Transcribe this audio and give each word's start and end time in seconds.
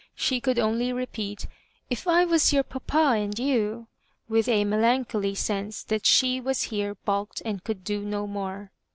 She 0.15 0.41
could 0.41 0.57
only 0.57 0.91
repeat,'' 0.91 1.45
If 1.91 2.07
I 2.07 2.25
was 2.25 2.51
your 2.51 2.63
papa 2.63 3.13
and 3.19 3.37
you/' 3.37 3.85
with 4.27 4.47
a 4.47 4.65
melancholy 4.65 5.35
sense 5.35 5.83
that 5.83 6.07
she 6.07 6.41
was 6.41 6.63
here 6.63 6.95
balked 6.95 7.39
and 7.45 7.63
coi:dd 7.63 7.83
do 7.83 8.01
no 8.03 8.25
more. 8.25 8.71